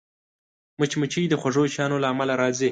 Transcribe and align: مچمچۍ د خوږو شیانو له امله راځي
مچمچۍ 0.79 1.25
د 1.29 1.33
خوږو 1.41 1.63
شیانو 1.73 1.97
له 2.03 2.07
امله 2.13 2.33
راځي 2.41 2.69